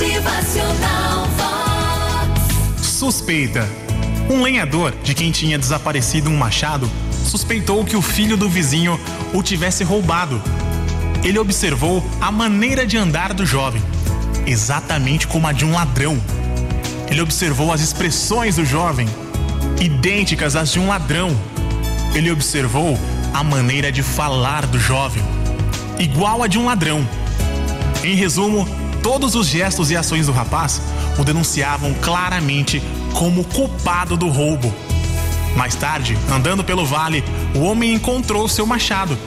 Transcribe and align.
Motivacional 0.00 1.28
Vox. 1.36 2.86
Suspeita. 2.86 3.68
Um 4.30 4.40
lenhador 4.40 4.94
de 5.02 5.14
quem 5.14 5.30
tinha 5.30 5.58
desaparecido 5.58 6.30
um 6.30 6.36
machado 6.38 6.90
suspeitou 7.22 7.84
que 7.84 7.94
o 7.96 8.00
filho 8.00 8.34
do 8.34 8.48
vizinho 8.48 8.98
o 9.34 9.42
tivesse 9.42 9.84
roubado. 9.84 10.42
Ele 11.22 11.38
observou 11.38 12.02
a 12.18 12.32
maneira 12.32 12.86
de 12.86 12.96
andar 12.96 13.34
do 13.34 13.44
jovem, 13.44 13.82
exatamente 14.46 15.26
como 15.26 15.46
a 15.46 15.52
de 15.52 15.66
um 15.66 15.72
ladrão. 15.72 16.18
Ele 17.10 17.20
observou 17.20 17.70
as 17.70 17.82
expressões 17.82 18.56
do 18.56 18.64
jovem, 18.64 19.06
idênticas 19.82 20.56
às 20.56 20.72
de 20.72 20.80
um 20.80 20.88
ladrão. 20.88 21.38
Ele 22.14 22.30
observou 22.30 22.98
a 23.34 23.44
maneira 23.44 23.92
de 23.92 24.02
falar 24.02 24.64
do 24.64 24.78
jovem, 24.78 25.22
igual 25.98 26.42
a 26.42 26.46
de 26.46 26.58
um 26.58 26.64
ladrão. 26.64 27.06
Em 28.02 28.14
resumo, 28.14 28.66
todos 29.02 29.34
os 29.34 29.46
gestos 29.46 29.90
e 29.90 29.96
ações 29.96 30.26
do 30.26 30.32
rapaz 30.32 30.80
o 31.18 31.24
denunciavam 31.24 31.94
claramente 31.94 32.82
como 33.12 33.44
culpado 33.44 34.16
do 34.16 34.28
roubo. 34.28 34.72
Mais 35.56 35.74
tarde, 35.74 36.16
andando 36.30 36.62
pelo 36.62 36.86
vale, 36.86 37.24
o 37.54 37.60
homem 37.60 37.94
encontrou 37.94 38.48
seu 38.48 38.66
machado. 38.66 39.18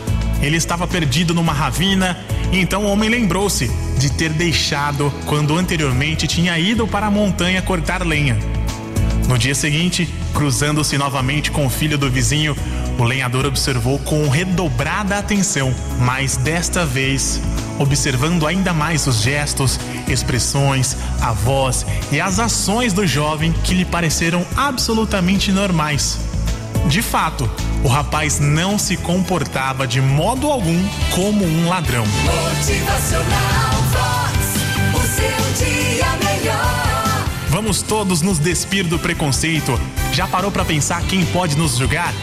Ele 0.42 0.58
estava 0.58 0.88
perdido 0.88 1.34
numa 1.34 1.54
ravina 1.54 2.18
e 2.52 2.60
então 2.60 2.86
o 2.86 2.92
homem 2.92 3.10
lembrou-se 3.10 3.70
de 3.98 4.12
ter 4.12 4.30
deixado 4.30 5.14
quando 5.26 5.58
anteriormente 5.58 6.28
tinha 6.28 6.58
ido 6.58 6.88
para 6.88 7.08
a 7.08 7.12
montanha 7.12 7.62
cortar 7.62 8.06
lenha. 8.06 8.38
No 9.28 9.38
dia 9.38 9.56
seguinte, 9.56 10.08
cruzando-se 10.34 10.98
novamente 10.98 11.50
com 11.50 11.66
o 11.66 11.70
filho 11.70 11.98
do 11.98 12.10
vizinho, 12.10 12.56
o 12.98 13.04
lenhador 13.04 13.46
observou 13.46 13.98
com 14.00 14.28
redobrada 14.28 15.18
atenção, 15.18 15.74
mas 16.00 16.38
desta 16.38 16.86
vez 16.86 17.42
observando 17.80 18.46
ainda 18.46 18.74
mais 18.74 19.08
os 19.08 19.22
gestos, 19.22 19.80
expressões, 20.08 20.96
a 21.22 21.32
voz 21.32 21.86
e 22.12 22.20
as 22.20 22.40
ações 22.40 22.94
do 22.94 23.06
jovem 23.06 23.52
que 23.52 23.74
lhe 23.74 23.86
pareceram 23.86 24.46
absolutamente 24.56 25.52
normais. 25.52 26.18
De 26.88 27.02
fato, 27.02 27.50
o 27.84 27.88
rapaz 27.88 28.40
não 28.40 28.78
se 28.78 28.98
comportava 28.98 29.88
de 29.88 30.02
modo 30.02 30.48
algum 30.52 30.82
como 31.12 31.46
um 31.46 31.70
ladrão. 31.70 32.06
Melhor. 36.24 36.94
Vamos 37.50 37.82
todos 37.82 38.22
nos 38.22 38.40
despir 38.40 38.86
do 38.86 38.98
preconceito. 38.98 39.80
Já 40.12 40.28
parou 40.28 40.52
para 40.52 40.66
pensar 40.66 41.02
quem 41.04 41.26
pode 41.28 41.56
nos 41.56 41.78
julgar? 41.78 42.14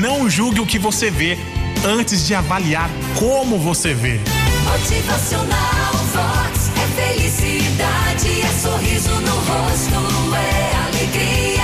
Não 0.00 0.28
julgue 0.28 0.60
o 0.60 0.66
que 0.66 0.78
você 0.78 1.10
vê 1.10 1.38
antes 1.86 2.26
de 2.26 2.34
avaliar 2.34 2.90
como 3.18 3.58
você 3.58 3.94
vê. 3.94 4.20
Motivacional 4.64 5.92
Vox. 6.12 6.70
É 6.76 6.86
felicidade, 7.02 8.40
é 8.40 8.48
sorriso 8.48 9.10
no 9.20 9.36
rosto, 9.36 10.34
é 10.34 10.76
alegria, 10.86 11.62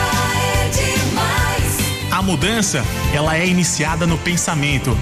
é 0.54 0.68
demais. 0.68 1.78
A 2.10 2.22
mudança, 2.22 2.84
ela 3.12 3.36
é 3.36 3.46
iniciada 3.46 4.06
no 4.06 4.18
pensamento. 4.18 4.96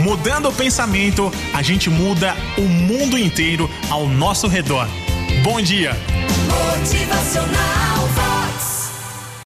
Mudando 0.00 0.48
o 0.48 0.52
pensamento, 0.52 1.32
a 1.52 1.62
gente 1.62 1.88
muda 1.88 2.36
o 2.58 2.62
mundo 2.62 3.16
inteiro 3.16 3.70
ao 3.88 4.08
nosso 4.08 4.48
redor. 4.48 4.88
Bom 5.42 5.60
dia! 5.60 5.96
Motivacional 6.48 8.08
Vox. 8.14 8.23